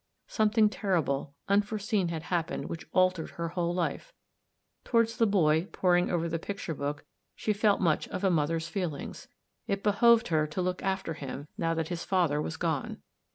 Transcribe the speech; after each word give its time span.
Something 0.25 0.67
terrible, 0.67 1.35
unforeseen, 1.47 2.07
had 2.07 2.23
happened 2.23 2.65
which 2.69 2.87
altered 2.91 3.29
her 3.37 3.49
whole 3.49 3.71
life. 3.71 4.15
Toward 4.83 5.09
the 5.09 5.27
boy 5.27 5.65
poring 5.71 6.09
over 6.09 6.27
the 6.27 6.39
picture 6.39 6.73
book 6.73 7.05
she 7.35 7.53
felt 7.53 7.79
much 7.79 8.07
of 8.07 8.23
a 8.23 8.31
mother's 8.31 8.67
feeling; 8.67 9.13
it 9.67 9.83
behooved 9.83 10.29
her 10.29 10.47
to 10.47 10.59
look 10.59 10.81
after 10.81 11.13
him 11.13 11.49
now 11.55 11.75
that 11.75 11.89
his 11.89 12.03
father 12.03 12.41
was 12.41 12.57
gone. 12.57 12.97